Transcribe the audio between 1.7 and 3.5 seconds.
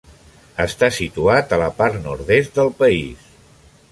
part nord-est del país.